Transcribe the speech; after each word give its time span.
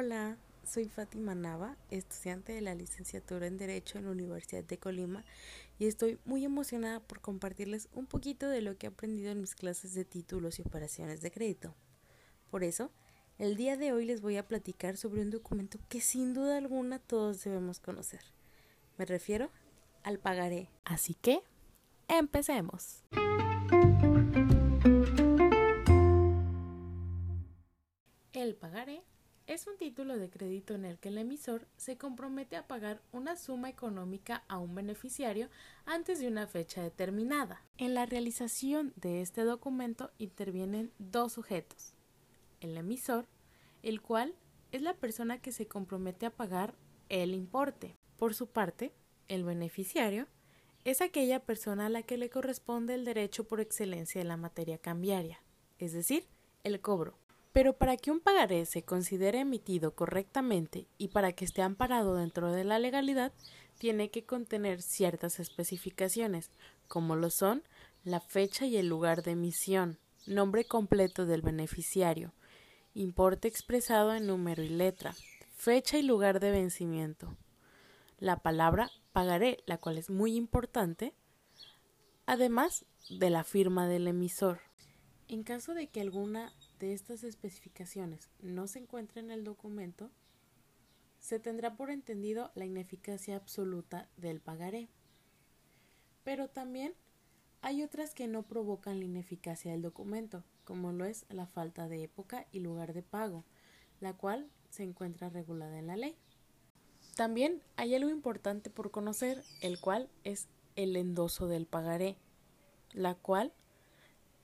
Hola, 0.00 0.36
soy 0.62 0.84
Fátima 0.84 1.34
Nava, 1.34 1.76
estudiante 1.90 2.52
de 2.52 2.60
la 2.60 2.76
licenciatura 2.76 3.48
en 3.48 3.56
Derecho 3.56 3.98
en 3.98 4.04
la 4.04 4.12
Universidad 4.12 4.62
de 4.62 4.78
Colima 4.78 5.24
y 5.76 5.86
estoy 5.88 6.20
muy 6.24 6.44
emocionada 6.44 7.00
por 7.00 7.20
compartirles 7.20 7.88
un 7.92 8.06
poquito 8.06 8.48
de 8.48 8.62
lo 8.62 8.78
que 8.78 8.86
he 8.86 8.90
aprendido 8.90 9.32
en 9.32 9.40
mis 9.40 9.56
clases 9.56 9.94
de 9.94 10.04
títulos 10.04 10.60
y 10.60 10.62
operaciones 10.62 11.20
de 11.20 11.32
crédito. 11.32 11.74
Por 12.48 12.62
eso, 12.62 12.92
el 13.38 13.56
día 13.56 13.76
de 13.76 13.92
hoy 13.92 14.04
les 14.04 14.20
voy 14.20 14.36
a 14.36 14.46
platicar 14.46 14.96
sobre 14.96 15.20
un 15.20 15.30
documento 15.30 15.80
que 15.88 16.00
sin 16.00 16.32
duda 16.32 16.58
alguna 16.58 17.00
todos 17.00 17.42
debemos 17.42 17.80
conocer. 17.80 18.20
Me 18.98 19.04
refiero 19.04 19.50
al 20.04 20.20
pagaré. 20.20 20.70
Así 20.84 21.14
que, 21.14 21.42
empecemos. 22.06 23.02
Es 29.48 29.66
un 29.66 29.78
título 29.78 30.18
de 30.18 30.28
crédito 30.28 30.74
en 30.74 30.84
el 30.84 30.98
que 30.98 31.08
el 31.08 31.16
emisor 31.16 31.66
se 31.78 31.96
compromete 31.96 32.54
a 32.56 32.66
pagar 32.66 33.00
una 33.12 33.34
suma 33.34 33.70
económica 33.70 34.44
a 34.46 34.58
un 34.58 34.74
beneficiario 34.74 35.48
antes 35.86 36.20
de 36.20 36.28
una 36.28 36.46
fecha 36.46 36.82
determinada. 36.82 37.62
En 37.78 37.94
la 37.94 38.04
realización 38.04 38.92
de 38.96 39.22
este 39.22 39.44
documento 39.44 40.10
intervienen 40.18 40.92
dos 40.98 41.32
sujetos. 41.32 41.94
El 42.60 42.76
emisor, 42.76 43.26
el 43.82 44.02
cual 44.02 44.34
es 44.70 44.82
la 44.82 44.92
persona 44.92 45.40
que 45.40 45.50
se 45.50 45.66
compromete 45.66 46.26
a 46.26 46.36
pagar 46.36 46.74
el 47.08 47.32
importe. 47.32 47.96
Por 48.18 48.34
su 48.34 48.48
parte, 48.48 48.92
el 49.28 49.44
beneficiario 49.44 50.26
es 50.84 51.00
aquella 51.00 51.40
persona 51.40 51.86
a 51.86 51.90
la 51.90 52.02
que 52.02 52.18
le 52.18 52.28
corresponde 52.28 52.92
el 52.92 53.06
derecho 53.06 53.44
por 53.44 53.60
excelencia 53.60 54.20
de 54.20 54.28
la 54.28 54.36
materia 54.36 54.76
cambiaria, 54.76 55.40
es 55.78 55.94
decir, 55.94 56.26
el 56.64 56.82
cobro. 56.82 57.18
Pero 57.52 57.76
para 57.76 57.96
que 57.96 58.10
un 58.10 58.20
pagaré 58.20 58.66
se 58.66 58.82
considere 58.82 59.40
emitido 59.40 59.94
correctamente 59.94 60.86
y 60.98 61.08
para 61.08 61.32
que 61.32 61.44
esté 61.44 61.62
amparado 61.62 62.16
dentro 62.16 62.52
de 62.52 62.64
la 62.64 62.78
legalidad, 62.78 63.32
tiene 63.78 64.10
que 64.10 64.24
contener 64.24 64.82
ciertas 64.82 65.40
especificaciones, 65.40 66.50
como 66.88 67.16
lo 67.16 67.30
son 67.30 67.62
la 68.04 68.20
fecha 68.20 68.66
y 68.66 68.76
el 68.76 68.88
lugar 68.88 69.22
de 69.22 69.32
emisión, 69.32 69.98
nombre 70.26 70.64
completo 70.64 71.26
del 71.26 71.42
beneficiario, 71.42 72.32
importe 72.94 73.48
expresado 73.48 74.14
en 74.14 74.26
número 74.26 74.62
y 74.62 74.68
letra, 74.68 75.14
fecha 75.56 75.98
y 75.98 76.02
lugar 76.02 76.40
de 76.40 76.50
vencimiento, 76.50 77.36
la 78.18 78.40
palabra 78.40 78.90
pagaré, 79.12 79.58
la 79.66 79.78
cual 79.78 79.96
es 79.96 80.10
muy 80.10 80.34
importante, 80.34 81.14
además 82.26 82.84
de 83.08 83.30
la 83.30 83.44
firma 83.44 83.86
del 83.86 84.08
emisor. 84.08 84.60
En 85.28 85.44
caso 85.44 85.72
de 85.72 85.86
que 85.88 86.00
alguna 86.00 86.52
de 86.78 86.92
estas 86.92 87.24
especificaciones 87.24 88.28
no 88.40 88.66
se 88.66 88.78
encuentre 88.80 89.20
en 89.20 89.30
el 89.30 89.44
documento, 89.44 90.10
se 91.18 91.38
tendrá 91.38 91.76
por 91.76 91.90
entendido 91.90 92.50
la 92.54 92.64
ineficacia 92.64 93.36
absoluta 93.36 94.08
del 94.16 94.40
pagaré. 94.40 94.88
Pero 96.24 96.48
también 96.48 96.94
hay 97.60 97.82
otras 97.82 98.14
que 98.14 98.28
no 98.28 98.44
provocan 98.44 98.98
la 99.00 99.04
ineficacia 99.04 99.72
del 99.72 99.82
documento, 99.82 100.44
como 100.64 100.92
lo 100.92 101.04
es 101.04 101.26
la 101.28 101.46
falta 101.46 101.88
de 101.88 102.04
época 102.04 102.46
y 102.52 102.60
lugar 102.60 102.92
de 102.92 103.02
pago, 103.02 103.44
la 104.00 104.12
cual 104.12 104.48
se 104.70 104.84
encuentra 104.84 105.28
regulada 105.28 105.78
en 105.78 105.88
la 105.88 105.96
ley. 105.96 106.16
También 107.16 107.62
hay 107.76 107.94
algo 107.94 108.10
importante 108.10 108.70
por 108.70 108.90
conocer, 108.90 109.42
el 109.60 109.80
cual 109.80 110.08
es 110.22 110.46
el 110.76 110.94
endoso 110.94 111.48
del 111.48 111.66
pagaré, 111.66 112.16
la 112.92 113.16
cual 113.16 113.52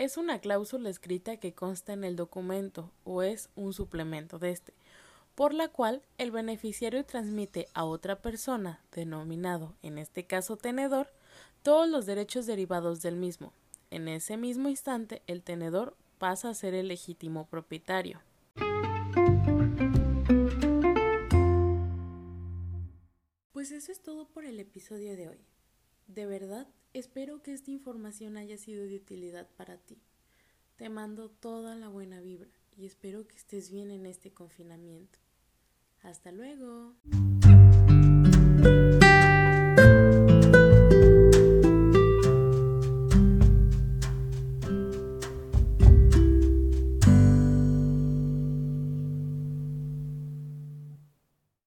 es 0.00 0.16
una 0.16 0.38
cláusula 0.38 0.88
escrita 0.88 1.36
que 1.36 1.52
consta 1.52 1.92
en 1.92 2.04
el 2.04 2.16
documento 2.16 2.90
o 3.04 3.20
es 3.22 3.50
un 3.54 3.74
suplemento 3.74 4.38
de 4.38 4.48
este, 4.48 4.72
por 5.34 5.52
la 5.52 5.68
cual 5.68 6.00
el 6.16 6.30
beneficiario 6.30 7.04
transmite 7.04 7.68
a 7.74 7.84
otra 7.84 8.22
persona, 8.22 8.80
denominado 8.92 9.74
en 9.82 9.98
este 9.98 10.24
caso 10.24 10.56
tenedor, 10.56 11.12
todos 11.62 11.86
los 11.86 12.06
derechos 12.06 12.46
derivados 12.46 13.02
del 13.02 13.16
mismo. 13.16 13.52
En 13.90 14.08
ese 14.08 14.38
mismo 14.38 14.70
instante, 14.70 15.20
el 15.26 15.42
tenedor 15.42 15.94
pasa 16.16 16.48
a 16.48 16.54
ser 16.54 16.72
el 16.72 16.88
legítimo 16.88 17.46
propietario. 17.46 18.22
Pues 23.52 23.70
eso 23.70 23.92
es 23.92 24.00
todo 24.00 24.26
por 24.28 24.46
el 24.46 24.60
episodio 24.60 25.14
de 25.14 25.28
hoy. 25.28 25.44
De 26.14 26.26
verdad, 26.26 26.66
espero 26.92 27.40
que 27.40 27.52
esta 27.52 27.70
información 27.70 28.36
haya 28.36 28.58
sido 28.58 28.84
de 28.84 28.96
utilidad 28.96 29.48
para 29.56 29.76
ti. 29.78 29.96
Te 30.76 30.88
mando 30.88 31.30
toda 31.30 31.76
la 31.76 31.88
buena 31.88 32.20
vibra 32.20 32.50
y 32.76 32.84
espero 32.86 33.28
que 33.28 33.36
estés 33.36 33.70
bien 33.70 33.92
en 33.92 34.06
este 34.06 34.32
confinamiento. 34.32 35.20
Hasta 36.02 36.32
luego. 36.32 36.96